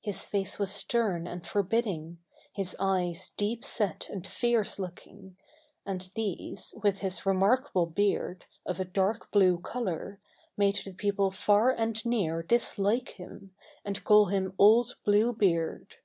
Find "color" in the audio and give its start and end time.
9.60-10.18